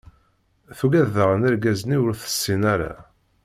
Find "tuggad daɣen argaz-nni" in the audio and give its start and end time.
0.77-1.97